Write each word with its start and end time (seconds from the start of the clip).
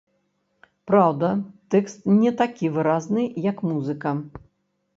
Праўда, 0.91 1.29
тэкст 1.75 2.09
не 2.23 2.33
такі 2.41 2.73
выразны, 2.81 3.29
як 3.49 3.57
музыка. 3.69 4.19